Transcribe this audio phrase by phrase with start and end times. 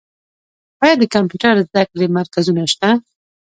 [0.83, 2.89] آیا د کمپیوټر زده کړې مرکزونه شته؟